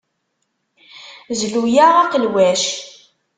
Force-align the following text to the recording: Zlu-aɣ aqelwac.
Zlu-aɣ 1.39 1.95
aqelwac. 2.03 2.63